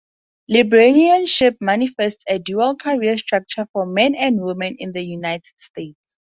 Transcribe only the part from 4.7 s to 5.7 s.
in the United